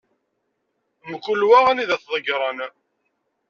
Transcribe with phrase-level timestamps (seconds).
[1.09, 2.59] Mkul wa anida i t-ḍegren.